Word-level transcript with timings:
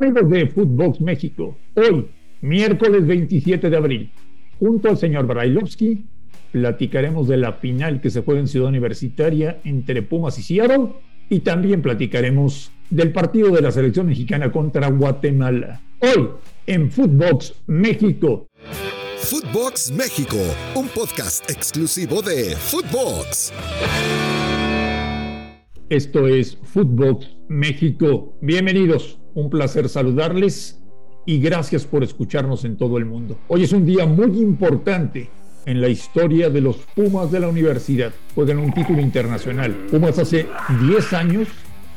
Amigos 0.00 0.30
de 0.30 0.46
Footbox 0.46 1.00
México, 1.00 1.58
hoy, 1.74 2.06
miércoles 2.40 3.04
27 3.04 3.68
de 3.68 3.76
abril, 3.76 4.10
junto 4.60 4.90
al 4.90 4.96
señor 4.96 5.26
Brailovsky, 5.26 6.04
platicaremos 6.52 7.26
de 7.26 7.36
la 7.36 7.54
final 7.54 8.00
que 8.00 8.10
se 8.10 8.22
juega 8.22 8.40
en 8.40 8.46
Ciudad 8.46 8.68
Universitaria 8.68 9.58
entre 9.64 10.02
Pumas 10.02 10.38
y 10.38 10.42
Seattle 10.42 10.90
y 11.28 11.40
también 11.40 11.82
platicaremos 11.82 12.70
del 12.90 13.10
partido 13.10 13.50
de 13.50 13.60
la 13.60 13.72
selección 13.72 14.06
mexicana 14.06 14.52
contra 14.52 14.88
Guatemala. 14.88 15.80
Hoy, 15.98 16.28
en 16.66 16.92
Footbox 16.92 17.54
México. 17.66 18.46
Footbox 19.16 19.90
México, 19.90 20.38
un 20.76 20.86
podcast 20.88 21.50
exclusivo 21.50 22.22
de 22.22 22.54
Footbox. 22.54 23.52
Esto 25.90 26.28
es 26.28 26.58
Footbox 26.64 27.30
México. 27.48 28.36
Bienvenidos 28.42 29.18
un 29.32 29.48
placer 29.48 29.88
saludarles 29.88 30.82
y 31.24 31.38
gracias 31.38 31.86
por 31.86 32.04
escucharnos 32.04 32.66
en 32.66 32.76
todo 32.76 32.98
el 32.98 33.06
mundo. 33.06 33.38
Hoy 33.48 33.62
es 33.62 33.72
un 33.72 33.86
día 33.86 34.04
muy 34.04 34.38
importante 34.38 35.30
en 35.64 35.80
la 35.80 35.88
historia 35.88 36.50
de 36.50 36.60
los 36.60 36.76
Pumas 36.94 37.32
de 37.32 37.40
la 37.40 37.48
universidad. 37.48 38.12
Juegan 38.34 38.58
un 38.58 38.74
título 38.74 39.00
internacional. 39.00 39.86
Pumas 39.90 40.18
hace 40.18 40.46
10 40.78 41.12
años 41.14 41.48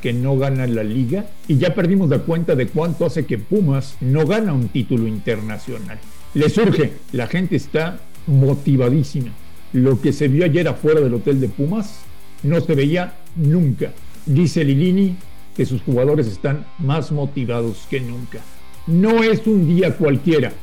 que 0.02 0.13
no 0.13 0.38
gana 0.38 0.66
la 0.68 0.85
liga 0.85 1.26
y 1.49 1.58
ya 1.58 1.76
perdimos 1.76 2.10
la 2.10 2.20
cuenta 2.20 2.55
de 2.55 2.68
cuánto 2.68 3.05
hace 3.05 3.26
que 3.26 3.40
Pumas 3.40 3.98
no 3.99 4.26
gana 4.26 4.54
un 4.54 4.70
título 4.70 5.05
internacional. 5.05 5.99
Le 6.34 6.48
surge, 6.49 6.94
la 7.12 7.27
gente 7.27 7.58
está 7.58 7.99
motivadísima. 8.26 9.34
Lo 9.73 9.99
que 9.99 10.13
se 10.13 10.30
vio 10.30 10.46
ayer 10.46 10.70
afuera 10.70 11.02
del 11.02 11.13
hotel 11.13 11.41
de 11.41 11.49
Pumas 11.49 12.05
no 12.44 12.62
se 12.62 12.73
veía 12.73 13.16
nunca. 13.35 13.91
Dice 14.26 14.63
Lilini, 14.63 15.16
que 15.55 15.66
sus 15.66 15.81
jugadores 15.81 16.27
están 16.27 16.66
más 16.80 17.12
motivados 17.12 17.85
que 17.90 17.99
nunca. 17.99 18.40
No 18.88 19.23
es 19.23 19.45
un 19.48 19.67
día 19.67 19.95
cualquiera, 19.95 20.54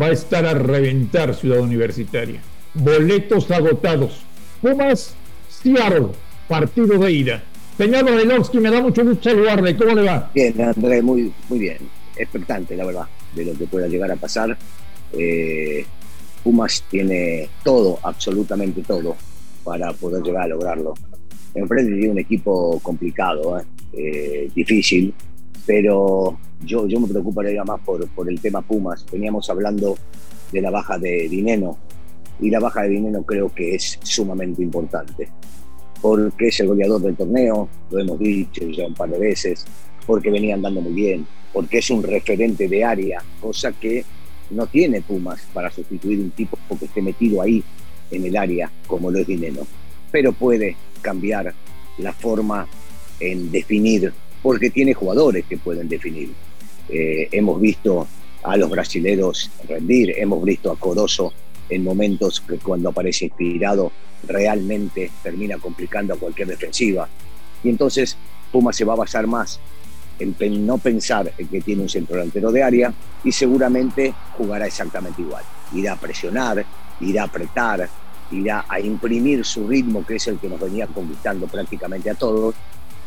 va 0.00 0.06
a 0.06 0.12
estar 0.12 0.46
a 0.46 0.54
reventar 0.54 1.34
Ciudad 1.34 1.60
Universitaria. 1.60 2.40
Boletos 2.74 3.50
agotados. 3.50 4.20
Pumas, 4.60 5.14
Seattle, 5.48 6.08
partido 6.48 6.98
de 6.98 7.12
ida. 7.12 7.42
Señor 7.76 8.08
Adelowski, 8.08 8.58
me 8.58 8.70
da 8.70 8.80
mucho 8.80 9.04
gusto 9.04 9.30
saludarle. 9.30 9.76
¿Cómo 9.76 9.94
le 9.94 10.02
va? 10.02 10.30
Bien, 10.34 10.60
André, 10.60 11.02
muy, 11.02 11.32
muy 11.48 11.58
bien. 11.58 11.78
Expectante, 12.16 12.76
la 12.76 12.84
verdad, 12.84 13.06
de 13.34 13.44
lo 13.44 13.54
que 13.54 13.66
pueda 13.66 13.88
llegar 13.88 14.10
a 14.10 14.16
pasar. 14.16 14.56
Eh, 15.12 15.84
Pumas 16.44 16.84
tiene 16.90 17.48
todo, 17.64 17.98
absolutamente 18.02 18.82
todo, 18.82 19.16
para 19.64 19.92
poder 19.94 20.22
llegar 20.22 20.42
a 20.42 20.48
lograrlo. 20.48 20.94
Enfrente 21.54 21.92
tiene 21.92 22.10
un 22.10 22.18
equipo 22.18 22.80
complicado, 22.80 23.58
¿eh? 23.58 23.64
Eh, 23.92 24.50
difícil, 24.54 25.14
pero 25.64 26.36
yo, 26.64 26.86
yo 26.88 26.98
me 26.98 27.06
preocuparía 27.06 27.62
más 27.64 27.80
por, 27.80 28.06
por 28.08 28.28
el 28.28 28.40
tema 28.40 28.60
Pumas. 28.60 29.06
Veníamos 29.10 29.48
hablando 29.50 29.96
de 30.50 30.60
la 30.60 30.70
baja 30.70 30.98
de 30.98 31.28
Dineno 31.28 31.78
y 32.40 32.50
la 32.50 32.58
baja 32.58 32.82
de 32.82 32.88
Dineno 32.90 33.22
creo 33.22 33.54
que 33.54 33.76
es 33.76 33.98
sumamente 34.02 34.62
importante 34.62 35.28
porque 36.04 36.48
es 36.48 36.60
el 36.60 36.66
goleador 36.66 37.00
del 37.00 37.16
torneo, 37.16 37.66
lo 37.90 37.98
hemos 37.98 38.18
dicho 38.18 38.60
ya 38.68 38.86
un 38.86 38.92
par 38.92 39.08
de 39.08 39.18
veces, 39.18 39.64
porque 40.06 40.30
venía 40.30 40.54
andando 40.54 40.82
muy 40.82 40.92
bien, 40.92 41.26
porque 41.50 41.78
es 41.78 41.88
un 41.88 42.02
referente 42.02 42.68
de 42.68 42.84
área, 42.84 43.22
cosa 43.40 43.72
que 43.72 44.04
no 44.50 44.66
tiene 44.66 45.00
Pumas 45.00 45.40
para 45.54 45.70
sustituir 45.70 46.20
un 46.20 46.30
tipo 46.32 46.58
que 46.78 46.84
esté 46.84 47.00
metido 47.00 47.40
ahí 47.40 47.64
en 48.10 48.26
el 48.26 48.36
área 48.36 48.70
como 48.86 49.10
lo 49.10 49.18
es 49.18 49.26
Dineno, 49.26 49.62
pero 50.12 50.34
puede 50.34 50.76
cambiar 51.04 51.52
la 51.98 52.12
forma 52.14 52.66
en 53.20 53.52
definir, 53.52 54.12
porque 54.42 54.70
tiene 54.70 54.94
jugadores 54.94 55.44
que 55.44 55.58
pueden 55.58 55.88
definir. 55.88 56.32
Eh, 56.88 57.28
hemos 57.30 57.60
visto 57.60 58.08
a 58.42 58.56
los 58.56 58.70
brasileros 58.70 59.50
rendir, 59.68 60.14
hemos 60.16 60.42
visto 60.42 60.72
a 60.72 60.76
Corozo 60.76 61.32
en 61.68 61.84
momentos 61.84 62.40
que 62.40 62.56
cuando 62.56 62.88
aparece 62.88 63.26
inspirado 63.26 63.92
realmente 64.26 65.10
termina 65.22 65.58
complicando 65.58 66.14
a 66.14 66.16
cualquier 66.16 66.48
defensiva. 66.48 67.06
Y 67.62 67.68
entonces 67.68 68.16
Puma 68.50 68.72
se 68.72 68.84
va 68.84 68.94
a 68.94 68.96
basar 68.96 69.26
más 69.26 69.60
en 70.18 70.66
no 70.66 70.78
pensar 70.78 71.32
en 71.36 71.48
que 71.48 71.60
tiene 71.60 71.82
un 71.82 71.88
centro 71.88 72.16
delantero 72.16 72.52
de 72.52 72.62
área 72.62 72.94
y 73.24 73.32
seguramente 73.32 74.14
jugará 74.36 74.66
exactamente 74.66 75.22
igual. 75.22 75.44
Irá 75.74 75.94
a 75.94 76.00
presionar, 76.00 76.64
irá 77.00 77.22
a 77.22 77.26
apretar, 77.26 77.88
irá 78.30 78.64
a 78.68 78.80
imprimir 78.80 79.44
su 79.44 79.66
ritmo, 79.66 80.04
que 80.04 80.16
es 80.16 80.26
el 80.28 80.38
que 80.38 80.48
nos 80.48 80.60
venía 80.60 80.86
conquistando 80.86 81.46
prácticamente 81.46 82.10
a 82.10 82.14
todos, 82.14 82.54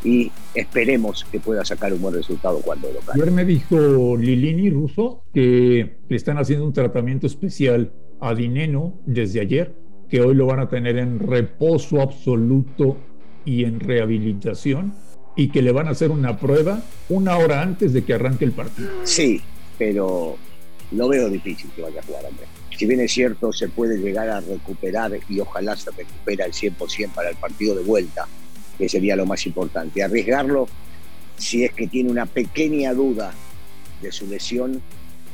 y 0.04 0.30
esperemos 0.54 1.26
que 1.30 1.40
pueda 1.40 1.64
sacar 1.64 1.92
un 1.92 2.00
buen 2.00 2.14
resultado 2.14 2.60
cuando 2.60 2.88
lo 2.92 3.00
Ayer 3.12 3.30
me 3.32 3.44
dijo 3.44 4.16
Lilini 4.16 4.70
Russo 4.70 5.24
que 5.34 5.98
le 6.08 6.16
están 6.16 6.38
haciendo 6.38 6.64
un 6.64 6.72
tratamiento 6.72 7.26
especial 7.26 7.92
a 8.20 8.34
Dineno 8.34 9.00
desde 9.06 9.40
ayer, 9.40 9.74
que 10.08 10.20
hoy 10.20 10.34
lo 10.34 10.46
van 10.46 10.60
a 10.60 10.68
tener 10.68 10.98
en 10.98 11.18
reposo 11.18 12.00
absoluto 12.00 12.96
y 13.44 13.64
en 13.64 13.80
rehabilitación, 13.80 14.94
y 15.36 15.48
que 15.50 15.62
le 15.62 15.72
van 15.72 15.86
a 15.86 15.90
hacer 15.90 16.10
una 16.10 16.36
prueba 16.36 16.82
una 17.08 17.38
hora 17.38 17.62
antes 17.62 17.92
de 17.92 18.02
que 18.04 18.14
arranque 18.14 18.44
el 18.44 18.52
partido. 18.52 18.90
Sí, 19.04 19.40
pero 19.78 20.36
lo 20.92 21.08
veo 21.08 21.28
difícil 21.28 21.70
que 21.76 21.82
vaya 21.82 22.00
a 22.00 22.02
jugar 22.02 22.26
Andrés. 22.26 22.48
Si 22.78 22.86
bien 22.86 23.00
es 23.00 23.10
cierto, 23.10 23.52
se 23.52 23.66
puede 23.66 23.98
llegar 23.98 24.30
a 24.30 24.40
recuperar 24.40 25.10
y 25.28 25.40
ojalá 25.40 25.76
se 25.76 25.90
recupera 25.90 26.44
el 26.46 26.52
100% 26.52 27.10
para 27.10 27.30
el 27.30 27.34
partido 27.34 27.74
de 27.74 27.82
vuelta, 27.82 28.28
que 28.78 28.88
sería 28.88 29.16
lo 29.16 29.26
más 29.26 29.44
importante. 29.46 30.00
Arriesgarlo, 30.00 30.68
si 31.36 31.64
es 31.64 31.72
que 31.72 31.88
tiene 31.88 32.08
una 32.08 32.24
pequeña 32.24 32.94
duda 32.94 33.32
de 34.00 34.12
su 34.12 34.28
lesión, 34.28 34.80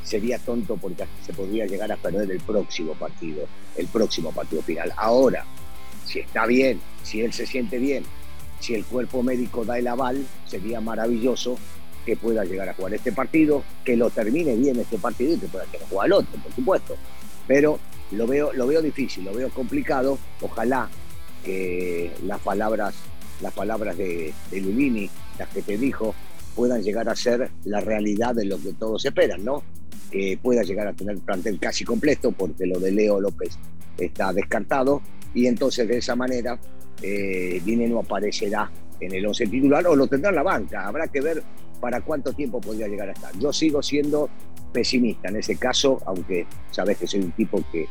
sería 0.03 0.38
tonto 0.38 0.78
porque 0.78 1.04
se 1.27 1.34
podría 1.34 1.66
llegar 1.66 1.93
a 1.93 1.99
perder 1.99 2.31
el 2.31 2.41
próximo 2.41 2.94
partido, 2.94 3.47
el 3.77 3.88
próximo 3.88 4.33
partido 4.33 4.62
final. 4.62 4.94
Ahora, 4.97 5.44
si 6.06 6.21
está 6.21 6.47
bien, 6.47 6.81
si 7.03 7.21
él 7.21 7.34
se 7.34 7.44
siente 7.44 7.77
bien, 7.77 8.04
si 8.59 8.75
el 8.75 8.87
cuerpo 8.87 9.22
médico 9.22 9.66
da 9.66 9.78
el 9.78 9.87
aval, 9.87 10.27
sería 10.47 10.81
maravilloso 10.81 11.59
que 12.06 12.16
pueda 12.16 12.43
llegar 12.47 12.71
a 12.71 12.75
jugar 12.75 12.94
este 12.94 13.12
partido, 13.12 13.62
que 13.84 13.99
lo 13.99 14.09
termine 14.09 14.56
bien 14.56 14.81
este 14.81 14.97
partido 14.97 15.34
y 15.34 15.38
que 15.38 15.49
pueda 15.49 15.66
llegar 15.66 15.83
a 15.83 15.88
jugar 15.88 16.06
el 16.06 16.12
otro, 16.15 16.43
por 16.43 16.54
supuesto. 16.54 16.97
Pero 17.47 17.78
lo 18.12 18.27
veo, 18.27 18.53
lo 18.53 18.66
veo 18.66 18.82
difícil, 18.82 19.25
lo 19.25 19.34
veo 19.34 19.50
complicado. 19.50 20.19
Ojalá 20.41 20.88
que 21.44 22.10
las 22.25 22.41
palabras 22.41 22.94
las 23.41 23.53
palabras 23.53 23.97
de, 23.97 24.32
de 24.50 24.60
Lulini, 24.60 25.10
las 25.38 25.49
que 25.49 25.62
te 25.62 25.77
dijo, 25.77 26.15
puedan 26.54 26.83
llegar 26.83 27.09
a 27.09 27.16
ser 27.16 27.50
la 27.65 27.81
realidad 27.81 28.34
de 28.34 28.44
lo 28.44 28.59
que 28.59 28.72
todos 28.72 29.04
esperan, 29.04 29.44
¿no? 29.44 29.62
Que 30.10 30.38
pueda 30.41 30.62
llegar 30.62 30.87
a 30.87 30.93
tener 30.93 31.19
plantel 31.19 31.59
casi 31.59 31.84
completo, 31.84 32.33
porque 32.33 32.66
lo 32.66 32.78
de 32.78 32.93
Leo 32.93 33.21
López 33.21 33.59
está 33.99 34.33
descartado, 34.33 35.03
y 35.34 35.47
entonces 35.47 35.88
de 35.88 35.99
esa 35.99 36.15
manera 36.15 36.59
eh, 37.03 37.60
no 37.65 38.00
aparecerá 38.00 38.71
en 39.00 39.12
el 39.12 39.27
11 39.27 39.47
titular 39.49 39.87
o 39.87 39.97
lo 39.97 40.06
tendrá 40.06 40.31
en 40.31 40.37
la 40.37 40.43
banca. 40.43 40.87
Habrá 40.87 41.09
que 41.09 41.21
ver 41.21 41.43
para 41.81 42.00
cuánto 42.00 42.33
tiempo 42.33 42.60
podría 42.60 42.87
llegar 42.87 43.09
a 43.09 43.12
estar. 43.12 43.37
Yo 43.38 43.53
sigo 43.53 43.83
siendo 43.83 44.31
pesimista 44.75 45.29
en 45.29 45.37
ese 45.37 45.57
caso, 45.57 46.03
aunque 46.05 46.47
sabes 46.71 46.99
que 46.99 47.07
soy 47.07 47.21
un 47.21 47.33
tipo 47.33 47.62
que, 47.71 47.87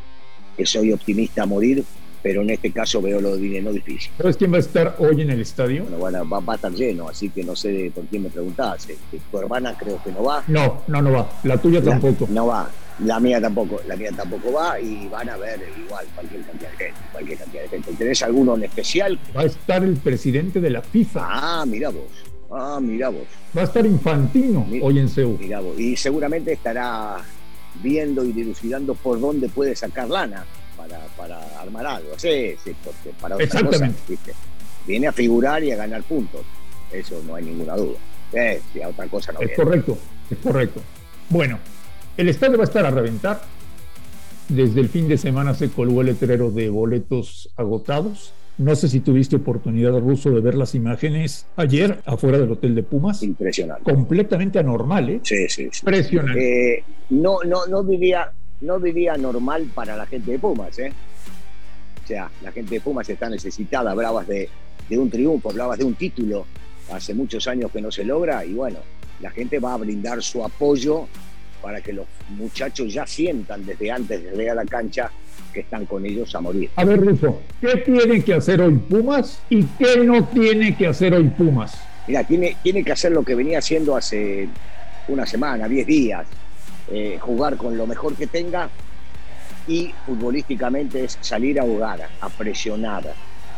que 0.55 0.65
soy 0.65 0.91
optimista 0.91 1.43
a 1.43 1.45
morir, 1.45 1.83
pero 2.21 2.41
en 2.41 2.51
este 2.51 2.71
caso 2.71 3.01
veo 3.01 3.19
lo 3.19 3.35
de 3.35 3.41
dinero 3.41 3.71
difícil. 3.73 4.11
¿Sabes 4.17 4.37
quién 4.37 4.51
va 4.51 4.57
a 4.57 4.59
estar 4.59 4.95
hoy 4.99 5.21
en 5.21 5.29
el 5.29 5.41
estadio? 5.41 5.85
Bueno, 5.85 6.27
va, 6.27 6.53
a 6.53 6.55
estar 6.55 6.71
lleno, 6.71 7.09
así 7.09 7.29
que 7.29 7.43
no 7.43 7.55
sé 7.55 7.91
por 7.95 8.05
quién 8.05 8.23
me 8.23 8.29
preguntabas. 8.29 8.89
Este, 8.89 9.19
tu 9.31 9.37
hermana 9.37 9.75
creo 9.77 10.01
que 10.03 10.11
no 10.11 10.23
va. 10.23 10.43
No, 10.47 10.83
no, 10.87 11.01
no 11.01 11.11
va. 11.11 11.29
La 11.43 11.57
tuya 11.57 11.81
tampoco. 11.81 12.27
No 12.29 12.47
va. 12.47 12.69
La 12.99 13.19
mía 13.19 13.41
tampoco, 13.41 13.81
la 13.87 13.95
mía 13.95 14.11
tampoco 14.15 14.53
va 14.53 14.79
y 14.79 15.07
van 15.07 15.27
a 15.27 15.35
ver 15.35 15.59
igual 15.83 16.05
cualquier 16.13 16.43
cantidad 16.43 16.69
de 16.71 16.77
gente, 16.77 16.99
cualquier 17.11 17.37
cantidad 17.39 17.63
de 17.63 17.69
gente. 17.69 17.93
¿Tenés 17.93 18.21
alguno 18.21 18.55
en 18.55 18.63
especial? 18.65 19.19
Va 19.35 19.41
a 19.41 19.45
estar 19.45 19.83
el 19.83 19.97
presidente 19.97 20.61
de 20.61 20.69
la 20.69 20.81
FIFA. 20.81 21.21
Ah, 21.27 21.65
mira 21.65 21.89
vos. 21.89 22.32
Ah, 22.53 22.79
mira 22.81 23.09
vos. 23.09 23.23
Va 23.55 23.61
a 23.61 23.65
estar 23.65 23.85
Infantino 23.85 24.67
hoy 24.81 24.99
en 24.99 25.09
Seúl. 25.09 25.37
Mira 25.39 25.59
vos. 25.59 25.79
Y 25.79 25.95
seguramente 25.95 26.53
estará 26.53 27.17
viendo 27.81 28.23
y 28.23 28.31
dilucidando 28.31 28.93
por 28.93 29.19
dónde 29.19 29.49
puede 29.49 29.75
sacar 29.75 30.09
lana 30.09 30.45
para, 31.17 31.59
armar 31.59 31.85
algo. 31.85 32.11
Sí, 32.17 32.55
sí, 32.63 32.75
porque 32.83 33.11
para 33.19 33.35
otra 33.35 33.63
cosa, 33.63 33.91
viene 34.85 35.07
a 35.07 35.11
figurar 35.11 35.63
y 35.63 35.71
a 35.71 35.75
ganar 35.75 36.03
puntos. 36.03 36.41
Eso 36.91 37.21
no 37.25 37.35
hay 37.35 37.45
ninguna 37.45 37.75
duda. 37.75 37.97
A 38.83 38.87
otra 38.87 39.07
cosa 39.07 39.31
no 39.31 39.41
Es 39.41 39.55
correcto, 39.55 39.97
es 40.29 40.37
correcto. 40.39 40.81
Bueno, 41.29 41.59
el 42.17 42.29
estadio 42.29 42.57
va 42.57 42.63
a 42.63 42.67
estar 42.67 42.85
a 42.85 42.91
reventar. 42.91 43.41
Desde 44.49 44.81
el 44.81 44.89
fin 44.89 45.07
de 45.07 45.17
semana 45.17 45.53
se 45.53 45.69
colgó 45.69 46.01
el 46.01 46.07
letrero 46.07 46.51
de 46.51 46.69
boletos 46.69 47.49
agotados. 47.55 48.33
No 48.57 48.75
sé 48.75 48.87
si 48.87 48.99
tuviste 48.99 49.37
oportunidad, 49.37 49.99
Ruso, 49.99 50.29
de 50.29 50.39
ver 50.39 50.55
las 50.55 50.75
imágenes 50.75 51.47
ayer 51.55 51.99
afuera 52.05 52.37
del 52.37 52.51
Hotel 52.51 52.75
de 52.75 52.83
Pumas. 52.83 53.23
Impresionante. 53.23 53.91
Completamente 53.91 54.59
anormal, 54.59 55.09
¿eh? 55.09 55.19
Sí, 55.23 55.47
sí. 55.49 55.69
sí. 55.71 55.79
Impresionante. 55.81 56.77
Eh, 56.77 56.83
no, 57.09 57.39
no, 57.45 57.65
no 57.65 57.83
diría, 57.83 58.31
no 58.61 58.79
diría 58.79 59.17
normal 59.17 59.71
para 59.73 59.95
la 59.95 60.05
gente 60.05 60.31
de 60.31 60.39
Pumas, 60.39 60.77
¿eh? 60.77 60.93
O 62.03 62.07
sea, 62.07 62.29
la 62.43 62.51
gente 62.51 62.75
de 62.75 62.81
Pumas 62.81 63.09
está 63.09 63.29
necesitada, 63.29 63.91
hablabas 63.91 64.27
de, 64.27 64.49
de 64.87 64.97
un 64.99 65.09
triunfo, 65.09 65.49
hablabas 65.49 65.79
de 65.79 65.85
un 65.85 65.95
título, 65.95 66.45
hace 66.91 67.13
muchos 67.13 67.47
años 67.47 67.71
que 67.71 67.81
no 67.81 67.91
se 67.91 68.03
logra 68.03 68.45
y 68.45 68.53
bueno, 68.53 68.79
la 69.21 69.31
gente 69.31 69.59
va 69.59 69.73
a 69.73 69.77
brindar 69.77 70.21
su 70.21 70.43
apoyo 70.43 71.07
para 71.61 71.81
que 71.81 71.93
los 71.93 72.05
muchachos 72.29 72.93
ya 72.93 73.07
sientan 73.07 73.65
desde 73.65 73.89
antes 73.89 74.21
de 74.23 74.31
llegar 74.31 74.59
a 74.59 74.63
la 74.63 74.69
cancha 74.69 75.09
que 75.53 75.61
están 75.61 75.85
con 75.85 76.05
ellos 76.05 76.33
a 76.35 76.41
morir. 76.41 76.69
A 76.75 76.83
ver, 76.83 76.99
Rufo, 76.99 77.41
¿qué 77.61 77.77
tiene 77.77 78.23
que 78.23 78.33
hacer 78.33 78.61
hoy 78.61 78.75
Pumas 78.75 79.39
y 79.49 79.63
qué 79.63 79.97
no 80.03 80.25
tiene 80.25 80.75
que 80.75 80.87
hacer 80.87 81.13
hoy 81.13 81.29
Pumas? 81.29 81.79
Mira, 82.07 82.23
tiene, 82.23 82.57
tiene 82.61 82.83
que 82.83 82.91
hacer 82.91 83.11
lo 83.13 83.23
que 83.23 83.35
venía 83.35 83.59
haciendo 83.59 83.95
hace 83.95 84.49
una 85.07 85.25
semana, 85.25 85.67
diez 85.67 85.87
días, 85.87 86.25
eh, 86.91 87.17
jugar 87.21 87.55
con 87.55 87.77
lo 87.77 87.87
mejor 87.87 88.15
que 88.15 88.27
tenga 88.27 88.69
y 89.67 89.93
futbolísticamente 90.05 91.05
es 91.05 91.17
salir 91.21 91.59
a 91.59 91.63
jugar, 91.63 92.09
a 92.19 92.29
presionar, 92.29 93.13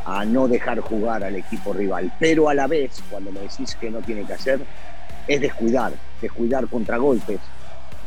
a 0.05 0.25
no 0.25 0.47
dejar 0.47 0.79
jugar 0.81 1.23
al 1.23 1.35
equipo 1.35 1.73
rival. 1.73 2.11
Pero 2.19 2.49
a 2.49 2.53
la 2.53 2.67
vez, 2.67 3.01
cuando 3.09 3.31
me 3.31 3.39
decís 3.39 3.75
que 3.75 3.89
no 3.89 4.01
tiene 4.01 4.23
que 4.23 4.33
hacer, 4.33 4.59
es 5.27 5.41
descuidar, 5.41 5.93
descuidar 6.21 6.67
contragolpes, 6.67 7.39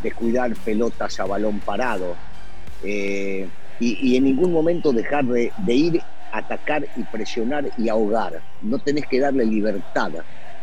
descuidar 0.02 0.55
pelotas 0.64 1.19
a 1.19 1.25
balón 1.25 1.58
parado 1.58 2.14
eh, 2.85 3.49
y, 3.80 4.16
en 4.16 4.25
ningún 4.25 4.52
momento 4.52 4.92
dejar 4.92 5.25
de, 5.25 5.52
de 5.58 5.75
ir 5.75 6.02
atacar 6.32 6.86
y 6.96 7.02
presionar 7.04 7.70
y 7.78 7.88
ahogar. 7.88 8.40
No 8.62 8.78
tenés 8.78 9.06
que 9.06 9.20
darle 9.20 9.44
libertad 9.44 10.10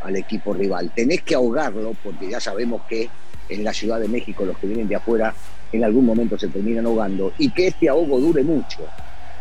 al 0.04 0.16
equipo 0.16 0.54
rival, 0.54 0.92
tenés 0.94 1.22
que 1.22 1.36
ahogarlo 1.36 1.96
porque 2.04 2.30
ya 2.30 2.40
sabemos 2.40 2.84
que 2.88 3.10
en 3.50 3.64
la 3.64 3.74
Ciudad 3.74 4.00
de 4.00 4.08
México 4.08 4.46
los 4.46 4.58
que 4.58 4.68
vienen 4.68 4.88
de 4.88 4.96
afuera 4.96 5.34
en 5.72 5.84
algún 5.84 6.06
momento 6.06 6.38
se 6.38 6.48
terminan 6.48 6.86
ahogando 6.86 7.34
y 7.38 7.50
que 7.50 7.68
este 7.68 7.90
ahogo 7.90 8.20
dure 8.20 8.44
mucho. 8.44 8.88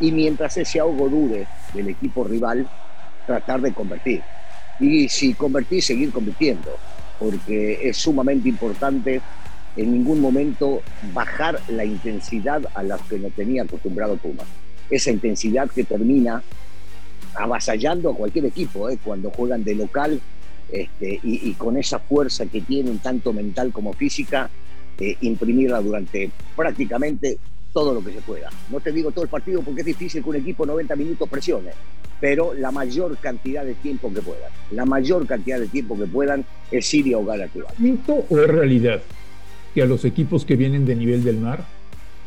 Y 0.01 0.11
mientras 0.11 0.57
ese 0.57 0.81
ahogo 0.81 1.09
dure 1.09 1.47
del 1.73 1.89
equipo 1.89 2.25
rival, 2.25 2.67
tratar 3.27 3.61
de 3.61 3.73
convertir. 3.73 4.23
Y 4.81 5.09
si 5.09 5.35
convertir, 5.35 5.83
seguir 5.83 6.11
convirtiendo, 6.11 6.77
porque 7.19 7.89
es 7.89 7.97
sumamente 7.97 8.49
importante 8.49 9.21
en 9.77 9.93
ningún 9.93 10.21
momento 10.21 10.83
bajar 11.13 11.61
la 11.69 11.85
intensidad 11.85 12.63
a 12.75 12.83
la 12.83 12.99
que 12.99 13.19
no 13.19 13.31
tenía 13.31 13.63
acostumbrado 13.63 14.17
Pumas. 14.17 14.47
Esa 14.91 15.11
intensidad 15.11 15.71
que 15.71 15.85
termina 15.85 16.43
avasallando 17.35 18.11
a 18.11 18.17
cualquier 18.17 18.47
equipo, 18.47 18.89
¿eh? 18.89 18.99
cuando 19.03 19.31
juegan 19.31 19.65
de 19.65 19.75
local 19.75 20.21
este, 20.71 21.21
y, 21.23 21.53
con 21.55 21.77
esa 21.77 21.99
fuerza 21.99 22.47
que 22.47 22.61
tienen, 22.61 22.99
tanto 22.99 23.33
mental 23.33 23.73
como 23.73 23.93
física, 23.93 24.49
eh, 24.99 25.17
imprimirla 25.21 25.81
durante 25.81 26.31
prácticamente 26.55 27.39
todo 27.73 27.93
lo 27.93 28.05
que 28.05 28.13
se 28.13 28.21
pueda. 28.21 28.51
No 28.71 28.81
te 28.81 28.93
digo 28.93 29.11
todo 29.11 29.25
el 29.25 29.31
partido 29.31 29.63
porque 29.63 29.81
es 29.81 29.87
difícil 29.87 30.23
que 30.23 30.31
un 30.31 30.37
equipo 30.37 30.65
90 30.65 30.95
minutos 30.95 31.29
presione, 31.29 31.73
pero 32.21 32.55
la 32.55 32.71
mayor 32.71 33.17
cantidad 33.19 33.65
de 33.65 33.75
tiempo 33.75 34.13
que 34.15 34.23
puedan. 34.23 34.51
La 34.71 34.85
mayor 34.85 35.27
cantidad 35.27 35.59
de 35.59 35.67
tiempo 35.67 35.99
que 35.99 36.07
puedan 36.07 36.45
es 36.71 36.95
ir 36.95 37.09
y 37.09 37.15
ahogar 37.15 37.43
al 37.43 37.51
rival. 37.53 37.75
¿Mito 37.79 38.25
o 38.29 38.37
realidad 38.37 39.03
que 39.75 39.83
a 39.83 39.87
los 39.87 40.05
equipos 40.05 40.45
que 40.45 40.57
vienen 40.57 40.87
de 40.87 40.95
nivel 40.95 41.25
del 41.25 41.39
mar 41.39 41.65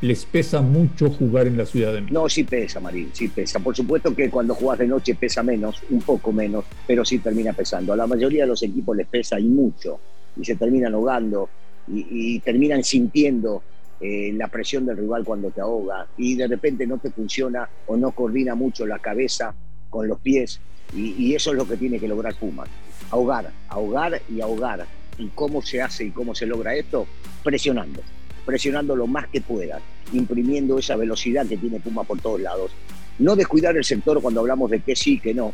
les 0.01 0.25
pesa 0.25 0.61
mucho 0.61 1.09
jugar 1.09 1.47
en 1.47 1.57
la 1.57 1.65
Ciudad 1.65 1.93
de 1.93 2.01
México. 2.01 2.21
No, 2.21 2.29
sí 2.29 2.43
pesa, 2.43 2.79
Marín, 2.79 3.09
sí 3.13 3.29
pesa. 3.29 3.59
Por 3.59 3.75
supuesto 3.75 4.13
que 4.13 4.29
cuando 4.29 4.53
juegas 4.53 4.79
de 4.79 4.87
noche 4.87 5.15
pesa 5.15 5.41
menos, 5.41 5.81
un 5.89 6.01
poco 6.01 6.31
menos, 6.31 6.65
pero 6.85 7.03
sí 7.03 7.17
termina 7.17 7.53
pesando. 7.53 7.93
A 7.93 7.95
la 7.95 8.05
mayoría 8.05 8.43
de 8.43 8.49
los 8.49 8.61
equipos 8.61 8.95
les 8.95 9.07
pesa 9.07 9.39
y 9.39 9.45
mucho, 9.45 9.99
y 10.39 10.45
se 10.45 10.55
terminan 10.55 10.93
ahogando 10.93 11.49
y, 11.87 12.39
terminan 12.41 12.83
sintiendo 12.83 13.63
eh, 14.01 14.31
la 14.33 14.49
presión 14.49 14.85
del 14.85 14.97
rival 14.97 15.23
cuando 15.23 15.49
te 15.49 15.61
ahoga, 15.61 16.05
y 16.17 16.35
de 16.35 16.47
repente 16.47 16.85
no 16.85 16.97
te 16.97 17.09
funciona 17.09 17.67
o 17.87 17.95
no 17.95 18.11
coordina 18.11 18.53
mucho 18.55 18.85
la 18.85 18.99
cabeza 18.99 19.55
con 19.89 20.07
los 20.07 20.19
pies, 20.19 20.59
y, 20.93 21.13
y 21.17 21.33
eso 21.33 21.51
es 21.51 21.57
lo 21.57 21.67
que 21.67 21.77
tiene 21.77 21.97
que 21.97 22.07
lograr 22.07 22.35
Puma. 22.35 22.65
Ahogar, 23.09 23.51
ahogar 23.69 24.21
y 24.29 24.41
ahogar. 24.41 24.85
¿Y 25.17 25.27
cómo 25.29 25.61
se 25.61 25.81
hace 25.81 26.05
y 26.05 26.11
cómo 26.11 26.35
se 26.35 26.45
logra 26.45 26.75
esto? 26.75 27.07
Presionando 27.43 28.01
presionando 28.47 28.95
lo 28.95 29.07
más 29.07 29.27
que 29.27 29.41
puedan, 29.41 29.81
imprimiendo 30.13 30.79
esa 30.79 30.95
velocidad 30.95 31.45
que 31.45 31.57
tiene 31.57 31.81
Puma 31.81 32.05
por 32.05 32.21
todos 32.21 32.39
lados. 32.39 32.71
No 33.19 33.35
descuidar 33.35 33.75
el 33.75 33.83
sector 33.83 34.21
cuando 34.21 34.39
hablamos 34.39 34.71
de 34.71 34.79
que 34.79 34.95
sí, 34.95 35.19
que 35.19 35.33
no. 35.33 35.53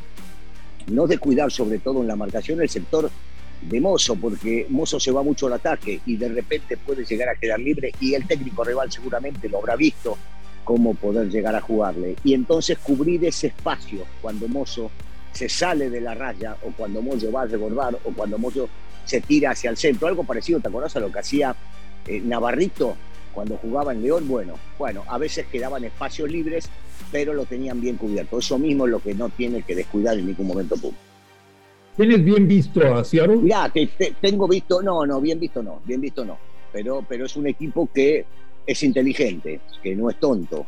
No 0.92 1.08
descuidar 1.08 1.52
sobre 1.52 1.80
todo 1.80 2.02
en 2.02 2.08
la 2.08 2.16
marcación 2.16 2.62
el 2.62 2.70
sector 2.70 3.10
de 3.62 3.82
Mozo, 3.82 4.16
porque 4.16 4.68
Mozo 4.70 5.00
se 5.00 5.12
va 5.12 5.24
mucho 5.24 5.48
al 5.48 5.54
ataque 5.54 6.02
y 6.06 6.18
de 6.18 6.30
repente 6.30 6.78
puede 6.78 7.04
llegar 7.04 7.30
a 7.30 7.36
quedar 7.36 7.60
libre 7.60 7.94
y 8.00 8.14
el 8.14 8.28
técnico 8.28 8.64
rival 8.64 8.92
seguramente 8.92 9.50
lo 9.50 9.58
habrá 9.58 9.76
visto 9.76 10.16
cómo 10.64 10.94
poder 10.94 11.32
llegar 11.32 11.56
a 11.56 11.62
jugarle. 11.62 12.16
Y 12.24 12.36
entonces 12.36 12.78
cubrir 12.78 13.26
ese 13.26 13.48
espacio 13.48 14.04
cuando 14.22 14.48
Mozo 14.48 14.92
se 15.32 15.50
sale 15.50 15.90
de 15.90 16.00
la 16.00 16.14
raya 16.14 16.58
o 16.62 16.70
cuando 16.78 17.02
Mozo 17.02 17.32
va 17.32 17.42
a 17.42 17.48
rebordar 17.48 17.98
o 18.04 18.12
cuando 18.12 18.38
Mozo 18.38 18.70
se 19.06 19.22
tira 19.22 19.52
hacia 19.52 19.70
el 19.70 19.78
centro. 19.78 20.08
Algo 20.08 20.24
parecido, 20.24 20.60
¿te 20.60 20.68
acordás 20.68 20.96
a 20.96 21.00
lo 21.00 21.12
que 21.12 21.20
hacía 21.20 21.56
eh, 22.08 22.22
Navarrito, 22.24 22.96
cuando 23.34 23.58
jugaba 23.58 23.94
en 23.94 24.04
León, 24.04 24.28
bueno, 24.28 24.56
bueno, 24.78 25.04
a 25.08 25.18
veces 25.18 25.48
quedaban 25.48 25.84
espacios 25.84 26.30
libres, 26.30 26.70
pero 27.12 27.34
lo 27.34 27.46
tenían 27.46 27.82
bien 27.82 27.98
cubierto. 27.98 28.40
Eso 28.40 28.60
mismo 28.60 28.86
es 28.86 28.92
lo 28.92 29.00
que 29.00 29.14
no 29.14 29.30
tiene 29.30 29.64
que 29.64 29.76
descuidar 29.76 30.18
en 30.18 30.28
ningún 30.28 30.48
momento 30.48 30.76
Puma. 30.76 30.98
¿Tienes 31.96 32.24
bien 32.24 32.48
visto 32.48 32.82
a 32.96 33.04
Seattle? 33.04 33.38
Mirá, 33.38 33.72
tengo 34.20 34.48
visto, 34.48 34.82
no, 34.82 35.06
no, 35.06 35.22
bien 35.22 35.40
visto 35.40 35.62
no, 35.62 35.82
bien 35.86 36.02
visto 36.02 36.26
no. 36.26 36.38
Pero, 36.72 37.06
pero 37.08 37.26
es 37.26 37.36
un 37.36 37.48
equipo 37.48 37.88
que 37.94 38.26
es 38.66 38.84
inteligente, 38.84 39.62
que 39.82 39.96
no 39.96 40.10
es 40.10 40.20
tonto, 40.20 40.66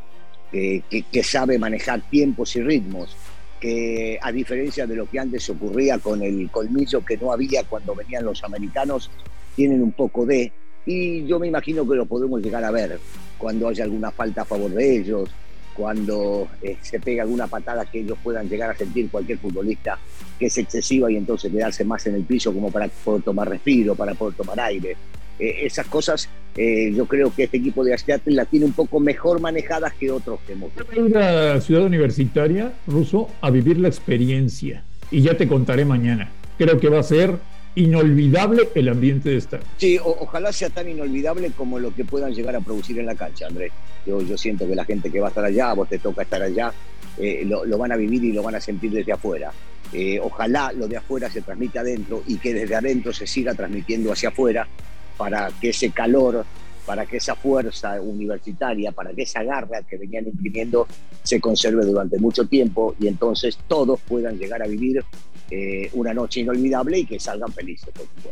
que, 0.51 0.83
que 1.11 1.23
sabe 1.23 1.57
manejar 1.57 2.01
tiempos 2.09 2.55
y 2.55 2.61
ritmos, 2.61 3.15
que 3.59 4.19
a 4.21 4.31
diferencia 4.31 4.85
de 4.85 4.95
lo 4.95 5.09
que 5.09 5.19
antes 5.19 5.49
ocurría 5.49 5.99
con 5.99 6.21
el 6.21 6.49
colmillo 6.51 7.03
que 7.03 7.17
no 7.17 7.31
había 7.31 7.63
cuando 7.63 7.95
venían 7.95 8.25
los 8.25 8.43
americanos, 8.43 9.09
tienen 9.55 9.81
un 9.81 9.91
poco 9.91 10.25
de, 10.25 10.51
y 10.85 11.25
yo 11.25 11.39
me 11.39 11.47
imagino 11.47 11.87
que 11.87 11.95
lo 11.95 12.05
podemos 12.05 12.41
llegar 12.41 12.63
a 12.63 12.71
ver 12.71 12.99
cuando 13.37 13.67
haya 13.67 13.83
alguna 13.83 14.11
falta 14.11 14.41
a 14.41 14.45
favor 14.45 14.71
de 14.71 14.97
ellos, 14.97 15.29
cuando 15.75 16.47
eh, 16.61 16.77
se 16.81 16.99
pega 16.99 17.23
alguna 17.23 17.47
patada 17.47 17.85
que 17.85 17.99
ellos 17.99 18.17
puedan 18.23 18.47
llegar 18.47 18.71
a 18.71 18.77
sentir 18.77 19.09
cualquier 19.09 19.37
futbolista 19.37 19.99
que 20.39 20.45
es 20.45 20.57
excesiva 20.57 21.11
y 21.11 21.17
entonces 21.17 21.51
quedarse 21.51 21.83
más 21.83 22.05
en 22.07 22.15
el 22.15 22.23
piso 22.23 22.53
como 22.53 22.71
para 22.71 22.87
poder 22.87 23.23
tomar 23.23 23.49
respiro, 23.49 23.95
para 23.95 24.13
poder 24.13 24.35
tomar 24.35 24.59
aire. 24.59 24.95
Eh, 25.39 25.65
esas 25.65 25.87
cosas 25.87 26.29
eh, 26.57 26.93
yo 26.95 27.05
creo 27.05 27.33
que 27.35 27.43
este 27.43 27.57
equipo 27.57 27.83
de 27.83 27.93
Astiate 27.93 28.31
la 28.31 28.45
tiene 28.45 28.65
un 28.65 28.71
poco 28.71 29.01
mejor 29.01 29.41
manejadas 29.41 29.93
que 29.93 30.09
otros 30.09 30.39
que 30.47 30.53
hemos 30.53 30.71
visto. 30.73 31.05
ir 31.05 31.17
a 31.17 31.59
Ciudad 31.59 31.83
Universitaria, 31.83 32.71
Ruso, 32.87 33.29
a 33.41 33.49
vivir 33.49 33.77
la 33.77 33.89
experiencia 33.89 34.83
y 35.11 35.21
ya 35.21 35.35
te 35.35 35.47
contaré 35.47 35.83
mañana. 35.83 36.31
Creo 36.57 36.79
que 36.79 36.87
va 36.87 36.99
a 36.99 37.03
ser 37.03 37.37
inolvidable 37.75 38.69
el 38.73 38.87
ambiente 38.87 39.29
de 39.29 39.37
estar. 39.37 39.59
Sí, 39.77 39.99
ojalá 40.01 40.53
sea 40.53 40.69
tan 40.69 40.87
inolvidable 40.87 41.51
como 41.51 41.77
lo 41.77 41.93
que 41.93 42.05
puedan 42.05 42.33
llegar 42.33 42.55
a 42.55 42.61
producir 42.61 42.97
en 42.99 43.05
la 43.05 43.15
cancha, 43.15 43.47
Andrés. 43.47 43.73
Yo, 44.05 44.21
yo 44.21 44.37
siento 44.37 44.65
que 44.65 44.75
la 44.75 44.85
gente 44.85 45.11
que 45.11 45.19
va 45.19 45.27
a 45.27 45.29
estar 45.29 45.43
allá, 45.43 45.73
vos 45.73 45.89
te 45.89 45.99
toca 45.99 46.21
estar 46.21 46.41
allá, 46.41 46.71
eh, 47.17 47.43
lo, 47.45 47.77
van 47.77 47.91
a 47.91 47.97
vivir 47.97 48.23
y 48.23 48.31
lo 48.31 48.43
van 48.43 48.55
a 48.55 48.61
sentir 48.61 48.91
desde 48.91 49.11
afuera. 49.11 49.51
Eh, 49.91 50.19
ojalá 50.21 50.71
lo 50.71 50.87
de 50.87 50.97
afuera 50.97 51.29
se 51.29 51.41
transmita 51.41 51.81
adentro 51.81 52.23
y 52.27 52.37
que 52.37 52.53
desde 52.53 52.75
adentro 52.75 53.13
se 53.13 53.27
siga 53.27 53.53
transmitiendo 53.53 54.11
hacia 54.11 54.29
afuera 54.29 54.67
para 55.17 55.49
que 55.59 55.69
ese 55.69 55.91
calor, 55.91 56.45
para 56.85 57.05
que 57.05 57.17
esa 57.17 57.35
fuerza 57.35 57.99
universitaria, 58.01 58.91
para 58.91 59.13
que 59.13 59.23
esa 59.23 59.43
garra 59.43 59.81
que 59.83 59.97
venían 59.97 60.27
imprimiendo 60.27 60.87
se 61.23 61.39
conserve 61.39 61.85
durante 61.85 62.19
mucho 62.19 62.45
tiempo 62.45 62.95
y 62.99 63.07
entonces 63.07 63.57
todos 63.67 63.99
puedan 64.01 64.37
llegar 64.37 64.61
a 64.61 64.67
vivir 64.67 65.03
eh, 65.49 65.89
una 65.93 66.13
noche 66.13 66.41
inolvidable 66.41 66.99
y 66.99 67.05
que 67.05 67.19
salgan 67.19 67.51
felices, 67.51 67.89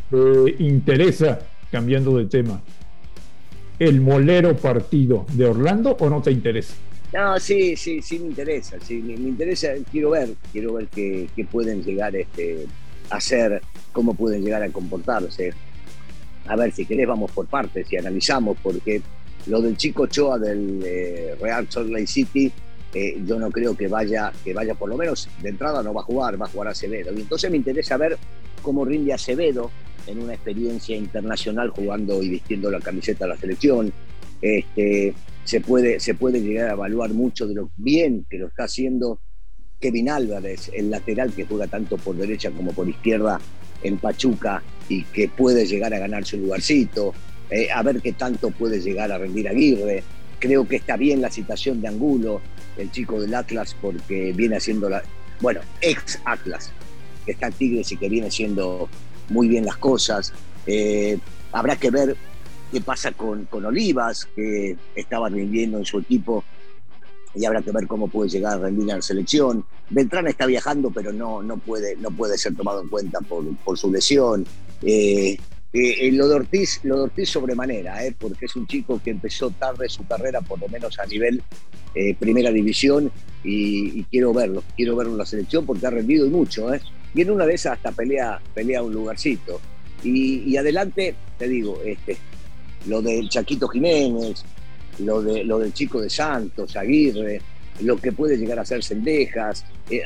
¿Te 0.10 0.64
interesa, 0.64 1.40
cambiando 1.72 2.18
de 2.18 2.26
tema, 2.26 2.62
el 3.80 4.02
molero 4.02 4.56
partido 4.56 5.26
de 5.34 5.46
Orlando 5.46 5.96
o 6.00 6.10
no 6.10 6.22
te 6.22 6.32
interesa? 6.32 6.74
No, 7.14 7.40
sí, 7.40 7.76
sí, 7.76 8.02
sí 8.02 8.18
me 8.18 8.28
interesa, 8.28 8.78
sí, 8.80 8.96
me, 8.96 9.14
interesa, 9.14 9.70
quiero 9.92 10.12
ver, 10.12 10.30
quiero 10.52 10.74
ver 10.74 10.88
qué, 10.88 11.30
pueden 11.52 11.84
llegar 11.84 12.16
este, 12.16 12.66
a 13.12 13.18
hacer, 13.18 13.62
cómo 13.92 14.16
pueden 14.16 14.44
llegar 14.44 14.64
a 14.64 14.70
comportarse. 14.70 15.54
A 16.48 16.56
ver, 16.56 16.72
si 16.72 16.86
querés 16.86 17.08
vamos 17.08 17.32
por 17.32 17.48
partes 17.48 17.92
y 17.92 17.98
analizamos, 17.98 18.58
porque 18.62 19.02
lo 19.48 19.62
del 19.62 19.78
chico 19.78 20.08
Choa 20.08 20.40
del 20.40 20.82
eh, 20.86 21.36
Real 21.40 21.68
Salt 21.70 21.90
Lake 21.90 22.08
City 22.08 22.52
eh, 22.94 23.20
yo 23.26 23.40
no 23.40 23.50
creo 23.50 23.76
que 23.76 23.88
vaya, 23.88 24.32
que 24.44 24.54
vaya, 24.54 24.76
por 24.76 24.88
lo 24.88 24.98
menos 24.98 25.28
de 25.42 25.50
entrada 25.50 25.82
no 25.82 25.94
va 25.94 26.02
a 26.02 26.06
jugar, 26.06 26.40
va 26.40 26.46
a 26.46 26.50
jugar 26.50 26.68
Acevedo. 26.68 27.12
Y 27.14 27.22
entonces 27.22 27.50
me 27.50 27.58
interesa 27.58 27.98
ver 27.98 28.18
cómo 28.62 28.86
rinde 28.86 29.14
Acevedo 29.14 29.72
en 30.06 30.20
una 30.20 30.34
experiencia 30.34 30.96
internacional 30.96 31.70
jugando 31.70 32.22
y 32.22 32.30
vistiendo 32.30 32.70
la 32.70 32.80
camiseta 32.80 33.26
de 33.26 33.30
la 33.30 33.38
selección. 33.38 33.92
Este, 34.42 35.14
se, 35.44 35.62
puede, 35.62 36.00
se 36.00 36.14
puede 36.14 36.42
llegar 36.42 36.70
a 36.70 36.74
evaluar 36.74 37.12
mucho 37.14 37.48
de 37.48 37.56
lo 37.56 37.72
bien 37.78 38.26
que 38.30 38.38
lo 38.38 38.48
está 38.48 38.66
haciendo 38.66 39.20
Kevin 39.80 40.10
Álvarez, 40.10 40.70
el 40.74 40.90
lateral 40.90 41.34
que 41.34 41.46
juega 41.46 41.68
tanto 41.68 41.98
por 41.98 42.16
derecha 42.16 42.52
como 42.52 42.74
por 42.74 42.88
izquierda 42.88 43.40
en 43.82 43.98
Pachuca 43.98 44.62
y 44.90 45.04
que 45.04 45.28
puede 45.28 45.66
llegar 45.66 45.94
a 45.94 46.00
ganarse 46.00 46.36
un 46.36 46.44
lugarcito. 46.44 47.14
Eh, 47.50 47.70
a 47.72 47.84
ver 47.84 48.02
qué 48.02 48.14
tanto 48.14 48.52
puede 48.52 48.80
llegar 48.80 49.12
a 49.12 49.18
rendir 49.18 49.48
Aguirre. 49.48 50.04
Creo 50.40 50.68
que 50.68 50.76
está 50.76 50.98
bien 50.98 51.22
la 51.22 51.32
situación 51.32 51.82
de 51.82 51.88
Angulo, 51.88 52.42
el 52.78 52.92
chico 52.92 53.22
del 53.22 53.34
Atlas, 53.34 53.76
porque 53.80 54.34
viene 54.34 54.58
haciendo 54.58 54.90
la. 54.90 55.04
Bueno, 55.40 55.62
ex 55.82 56.20
Atlas, 56.26 56.72
que 57.26 57.34
está 57.34 57.48
en 57.48 57.54
Tigres 57.54 57.92
y 57.92 57.98
que 57.98 58.10
viene 58.10 58.28
haciendo 58.28 58.90
muy 59.30 59.48
bien 59.48 59.66
las 59.66 59.78
cosas. 59.78 60.34
Eh, 60.66 61.18
habrá 61.52 61.76
que 61.76 61.92
ver 61.92 62.16
qué 62.72 62.82
pasa 62.82 63.12
con, 63.12 63.46
con 63.46 63.66
Olivas, 63.66 64.28
que 64.36 64.76
estaba 64.96 65.30
rindiendo 65.30 65.78
en 65.78 65.86
su 65.86 66.00
equipo 66.00 66.44
y 67.36 67.46
habrá 67.46 67.62
que 67.62 67.72
ver 67.72 67.88
cómo 67.88 68.08
puede 68.08 68.30
llegar 68.30 68.54
a 68.54 68.58
rendir 68.58 68.90
en 68.90 68.96
la 68.98 69.02
selección. 69.02 69.66
Beltrán 69.90 70.28
está 70.28 70.46
viajando, 70.46 70.92
pero 70.92 71.12
no, 71.12 71.42
no, 71.42 71.58
puede, 71.58 71.96
no 71.98 72.12
puede 72.12 72.38
ser 72.38 72.56
tomado 72.56 72.82
en 72.82 72.90
cuenta 72.90 73.22
por, 73.22 73.44
por 73.58 73.78
su 73.78 73.92
lesión. 73.92 74.46
Eh, 74.86 75.38
eh, 75.76 76.12
lo, 76.12 76.28
de 76.28 76.36
Ortiz, 76.36 76.82
lo 76.84 77.04
Ortiz 77.04 77.30
sobremanera, 77.30 78.06
eh, 78.06 78.14
porque 78.18 78.46
es 78.46 78.56
un 78.56 78.68
chico 78.68 79.02
que 79.04 79.10
empezó 79.10 79.50
tarde 79.50 79.90
su 79.90 80.06
carrera, 80.06 80.42
por 80.42 80.60
lo 80.60 80.68
menos 80.68 81.00
a 81.00 81.06
nivel 81.08 81.42
eh, 81.96 82.16
primera 82.16 82.52
división, 82.52 83.12
y, 83.44 84.04
quiero 84.04 84.34
verlo, 84.34 84.64
quiero 84.76 84.96
verlo 84.96 85.14
en 85.14 85.18
la 85.18 85.26
selección 85.26 85.66
porque 85.66 85.88
ha 85.88 85.90
rendido 85.90 86.28
y 86.28 86.30
mucho. 86.30 86.72
Eh. 86.74 86.80
Y 87.16 87.22
en 87.22 87.32
una 87.32 87.48
de 87.48 87.56
esas 87.56 87.74
hasta 87.74 87.92
pelea, 87.92 88.40
pelea 88.54 88.84
un 88.84 88.94
lugarcito. 88.94 89.60
Y, 90.04 90.44
y 90.44 90.58
adelante, 90.58 91.16
te 91.40 91.48
digo, 91.48 91.82
este, 91.84 92.18
lo 92.88 93.02
del 93.02 93.28
Chaquito 93.30 93.68
Jiménez, 93.68 94.44
lo, 95.00 95.24
de, 95.24 95.44
lo 95.44 95.58
del 95.58 95.74
chico 95.74 96.02
de 96.02 96.10
Santos, 96.10 96.76
Aguirre, 96.76 97.42
lo 97.82 97.98
que 97.98 98.12
puede 98.12 98.38
llegar 98.38 98.60
a 98.60 98.66
ser 98.66 98.84
Cendejas, 98.84 99.66
eh, 99.90 100.04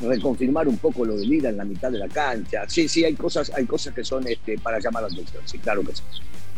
reconfirmar 0.00 0.68
un 0.68 0.78
poco 0.78 1.04
lo 1.04 1.16
de 1.16 1.26
Lira 1.26 1.50
en 1.50 1.56
la 1.56 1.64
mitad 1.64 1.90
de 1.90 1.98
la 1.98 2.08
cancha. 2.08 2.64
Sí, 2.68 2.88
sí, 2.88 3.04
hay 3.04 3.14
cosas, 3.14 3.52
hay 3.54 3.64
cosas 3.66 3.94
que 3.94 4.04
son 4.04 4.26
este, 4.26 4.58
para 4.58 4.78
llamar 4.78 5.02
la 5.02 5.08
atención, 5.08 5.42
sí, 5.44 5.58
claro 5.58 5.82
que 5.82 5.94
sí. 5.94 6.02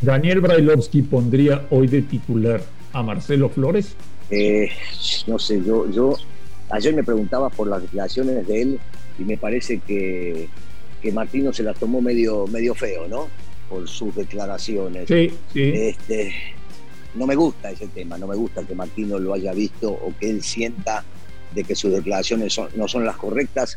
¿Daniel 0.00 0.40
Brailovsky 0.40 1.02
pondría 1.02 1.66
hoy 1.70 1.86
de 1.86 2.02
titular 2.02 2.62
a 2.92 3.02
Marcelo 3.02 3.48
Flores? 3.48 3.94
Eh, 4.30 4.70
no 5.26 5.38
sé, 5.38 5.62
yo, 5.64 5.90
yo 5.90 6.16
ayer 6.70 6.94
me 6.94 7.04
preguntaba 7.04 7.48
por 7.48 7.68
las 7.68 7.82
declaraciones 7.82 8.46
de 8.46 8.62
él 8.62 8.80
y 9.18 9.24
me 9.24 9.36
parece 9.36 9.78
que, 9.78 10.48
que 11.00 11.12
Martino 11.12 11.52
se 11.52 11.62
las 11.62 11.78
tomó 11.78 12.00
medio, 12.00 12.46
medio 12.48 12.74
feo, 12.74 13.08
¿no? 13.08 13.28
Por 13.68 13.88
sus 13.88 14.14
declaraciones. 14.14 15.08
Sí, 15.08 15.32
sí. 15.52 15.72
Este, 15.74 16.32
no 17.16 17.26
me 17.26 17.34
gusta 17.34 17.70
ese 17.70 17.88
tema, 17.88 18.18
no 18.18 18.26
me 18.26 18.36
gusta 18.36 18.62
que 18.62 18.74
Martino 18.74 19.18
lo 19.18 19.34
haya 19.34 19.52
visto 19.52 19.90
o 19.90 20.12
que 20.18 20.30
él 20.30 20.42
sienta 20.42 21.04
de 21.54 21.64
que 21.64 21.74
sus 21.74 21.92
declaraciones 21.92 22.58
no 22.76 22.88
son 22.88 23.04
las 23.04 23.16
correctas. 23.16 23.76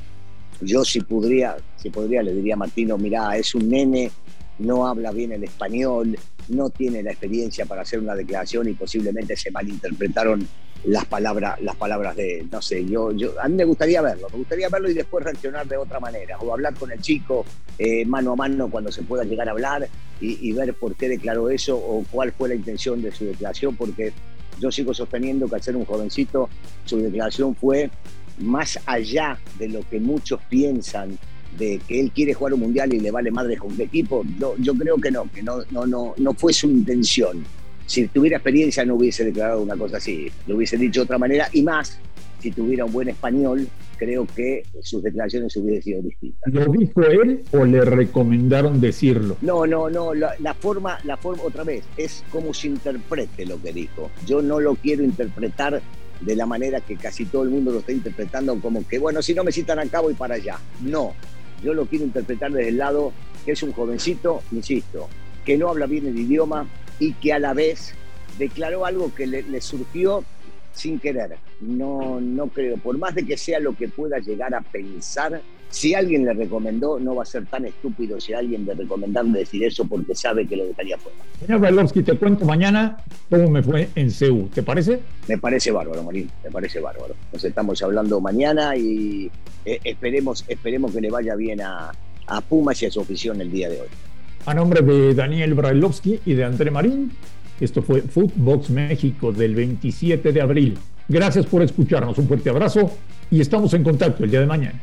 Yo 0.62 0.84
si 0.84 1.00
podría, 1.02 1.56
si 1.78 1.90
podría 1.90 2.22
le 2.22 2.34
diría 2.34 2.56
a 2.56 2.58
Martino, 2.58 2.98
mira, 2.98 3.36
es 3.38 3.56
un 3.56 3.70
nene, 3.70 4.12
no 4.60 4.88
habla 4.88 5.12
bien 5.12 5.32
el 5.32 5.44
español, 5.44 6.18
no 6.50 6.70
tiene 6.70 7.02
la 7.02 7.12
experiencia 7.12 7.66
para 7.66 7.84
hacer 7.84 8.00
una 8.00 8.16
declaración 8.16 8.68
y 8.68 8.74
posiblemente 8.74 9.38
se 9.38 9.52
malinterpretaron 9.52 10.46
las 10.86 11.06
palabras, 11.06 11.60
las 11.62 11.76
palabras 11.76 12.16
de, 12.16 12.46
no 12.50 12.62
sé, 12.62 12.86
yo, 12.86 13.12
yo, 13.12 13.34
a 13.42 13.48
mí 13.48 13.56
me 13.56 13.66
gustaría 13.66 14.02
verlo, 14.02 14.28
me 14.32 14.38
gustaría 14.40 14.70
verlo 14.70 14.90
y 14.90 14.94
después 14.94 15.24
reaccionar 15.24 15.68
de 15.68 15.78
otra 15.78 16.00
manera, 16.00 16.38
o 16.40 16.54
hablar 16.54 16.74
con 16.76 16.92
el 16.92 17.02
chico 17.02 17.46
eh, 17.78 18.06
mano 18.06 18.34
a 18.34 18.36
mano 18.36 18.70
cuando 18.70 18.92
se 18.92 19.04
pueda 19.04 19.24
llegar 19.24 19.50
a 19.50 19.52
hablar 19.52 19.88
y, 20.22 20.52
ver 20.52 20.74
por 20.74 20.96
qué 20.96 21.08
declaró 21.08 21.50
eso 21.50 21.78
o 21.78 22.04
cuál 22.12 22.34
fue 22.34 22.50
la 22.50 22.56
intención 22.56 23.02
de 23.02 23.12
su 23.12 23.26
declaración, 23.26 23.76
porque 23.76 24.12
yo 24.60 24.72
sigo 24.72 24.94
sosteniendo 24.94 25.48
que 25.48 25.56
al 25.56 25.64
ser 25.64 25.78
un 25.78 25.86
jovencito, 25.86 26.50
su 26.84 26.98
declaración 26.98 27.56
fue 27.56 27.90
más 28.40 28.80
allá 28.86 29.40
de 29.58 29.70
lo 29.70 29.88
que 29.88 30.00
muchos 30.00 30.42
piensan 30.50 31.18
de 31.58 31.80
que 31.88 32.00
él 32.00 32.12
quiere 32.12 32.34
jugar 32.34 32.54
un 32.54 32.60
mundial 32.62 32.94
y 32.94 33.00
le 33.00 33.12
vale 33.12 33.32
madre 33.32 33.58
con 33.58 33.76
qué 33.76 33.84
equipo, 33.84 34.24
yo, 34.38 34.56
yo 34.58 34.74
creo 34.76 34.98
que 34.98 35.12
no, 35.12 35.30
que 35.32 35.42
no, 35.42 35.64
no, 35.72 35.86
no, 35.86 36.14
no 36.18 36.34
fue 36.34 36.54
su 36.54 36.68
intención 36.68 37.46
si 37.90 38.08
tuviera 38.08 38.38
experiencia 38.38 38.86
no 38.86 38.96
hubiese 38.96 39.26
declarado 39.26 39.64
una 39.64 39.76
cosa 39.76 39.98
así, 39.98 40.32
lo 40.46 40.58
hubiese 40.58 40.78
dicho 40.78 41.00
de 41.00 41.06
otra 41.06 41.18
manera 41.18 41.50
y 41.52 41.64
más, 41.64 41.98
si 42.40 42.52
tuviera 42.52 42.86
un 42.86 42.94
buen 42.94 43.10
español, 43.10 43.68
creo 43.98 44.28
que 44.28 44.62
sus 44.84 45.02
declaraciones 45.02 45.58
hubiesen 45.58 45.82
sido 45.82 46.02
distintas. 46.04 46.54
¿Lo 46.54 46.72
dijo 46.72 47.02
él 47.02 47.44
o 47.52 47.66
le 47.66 47.82
recomendaron 47.82 48.80
decirlo? 48.80 49.38
No, 49.42 49.66
no, 49.66 49.90
no, 49.90 50.14
la, 50.14 50.54
forma, 50.54 51.00
la 51.04 51.18
forma, 51.18 51.42
otra 51.42 51.64
vez, 51.64 51.84
es 51.98 52.24
como 52.32 52.54
se 52.54 52.68
interprete 52.68 53.48
lo 53.48 53.60
que 53.60 53.74
dijo. 53.74 54.12
Yo 54.28 54.44
no 54.44 54.60
lo 54.60 54.76
quiero 54.76 55.04
interpretar 55.04 55.82
de 56.22 56.36
la 56.36 56.46
manera 56.46 56.82
que 56.82 56.96
casi 56.96 57.26
todo 57.26 57.42
el 57.42 57.50
mundo 57.50 57.72
lo 57.72 57.80
está 57.80 57.92
interpretando, 57.92 58.56
como 58.62 58.88
que, 58.88 59.00
bueno, 59.00 59.24
si 59.24 59.34
no 59.34 59.44
me 59.44 59.52
citan 59.52 59.80
a 59.80 59.86
cabo 59.88 60.12
y 60.12 60.14
para 60.14 60.36
allá. 60.36 60.60
No, 60.82 61.16
yo 61.64 61.74
lo 61.74 61.88
quiero 61.88 62.06
interpretar 62.06 62.52
desde 62.52 62.70
el 62.70 62.78
lado 62.78 63.14
que 63.44 63.54
es 63.54 63.64
un 63.64 63.72
jovencito, 63.72 64.44
insisto, 64.52 65.10
que 65.44 65.58
no 65.58 65.70
habla 65.70 65.88
bien 65.88 66.06
el 66.06 66.20
idioma, 66.20 66.68
y 67.00 67.14
que 67.14 67.34
a 67.34 67.40
la 67.40 67.54
vez 67.54 67.94
declaró 68.38 68.86
algo 68.86 69.14
que 69.14 69.28
le, 69.28 69.62
surgió 69.62 70.24
sin 70.74 71.00
querer. 71.00 71.38
No, 71.62 72.22
no 72.22 72.48
creo, 72.48 72.78
por 72.78 72.98
más 72.98 73.16
de 73.16 73.26
que 73.26 73.38
sea 73.38 73.60
lo 73.60 73.76
que 73.76 73.88
pueda 73.88 74.20
llegar 74.20 74.54
a 74.54 74.62
pensar, 74.62 75.42
si 75.70 75.94
alguien 75.94 76.26
le 76.26 76.34
recomendó, 76.34 77.00
no 77.00 77.16
va 77.16 77.24
a 77.24 77.26
ser 77.26 77.46
tan 77.46 77.66
estúpido 77.66 78.20
si 78.20 78.34
alguien 78.34 78.66
le 78.66 78.74
recomendarle 78.74 79.40
decir 79.40 79.64
eso 79.64 79.86
porque 79.86 80.16
sabe 80.16 80.48
que 80.48 80.56
lo 80.56 80.66
dejaría 80.66 80.98
fuera. 80.98 81.18
Señor 81.40 81.60
Brailovsky, 81.60 82.02
te 82.02 82.18
cuento 82.18 82.46
mañana 82.46 82.98
cómo 83.30 83.50
me 83.50 83.62
fue 83.62 83.90
en 83.96 84.10
CEU, 84.10 84.48
¿te 84.48 84.64
parece? 84.64 85.00
Me 85.28 85.38
parece 85.38 85.72
bárbaro, 85.72 86.02
Marín, 86.04 86.30
me 86.44 86.50
parece 86.50 86.80
bárbaro. 86.80 87.16
Nos 87.32 87.44
estamos 87.44 87.82
hablando 87.84 88.20
mañana 88.20 88.76
y 88.76 89.30
eh, 89.66 89.80
esperemos, 89.84 90.44
esperemos 90.48 90.92
que 90.92 91.02
le 91.02 91.12
vaya 91.12 91.36
bien 91.36 91.62
a, 91.62 91.92
a 92.26 92.42
Pumas 92.42 92.82
y 92.82 92.88
a 92.88 92.92
su 92.92 93.02
afición 93.02 93.40
el 93.42 93.52
día 93.52 93.70
de 93.70 93.82
hoy. 93.82 93.88
A 94.50 94.54
nombre 94.56 94.82
de 94.82 95.14
Daniel 95.14 95.54
Brailovsky 95.54 96.22
y 96.26 96.34
de 96.34 96.44
André 96.44 96.72
Marín, 96.72 97.16
esto 97.60 97.84
fue 97.84 98.02
Footbox 98.02 98.72
México 98.72 99.32
del 99.32 99.54
27 99.54 100.32
de 100.32 100.42
abril. 100.42 100.76
Gracias 101.08 101.46
por 101.46 101.62
escucharnos, 101.62 102.18
un 102.18 102.28
fuerte 102.28 102.50
abrazo 102.50 102.98
y 103.30 103.42
estamos 103.42 103.76
en 103.76 103.84
contacto 103.84 104.24
el 104.24 104.32
día 104.32 104.40
de 104.40 104.48
mañana. 104.48 104.82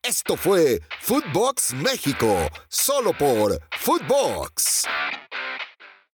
Esto 0.00 0.36
fue 0.36 0.80
Footbox 1.00 1.74
México, 1.82 2.32
solo 2.68 3.12
por 3.12 3.60
Footbox. 3.72 4.84